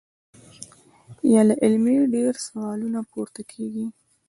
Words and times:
يا 1.31 1.41
لا 1.47 1.55
علمۍ 1.63 1.95
ډېر 2.13 2.33
سوالونه 2.47 2.99
پورته 3.11 3.41
کيږي- 3.51 3.85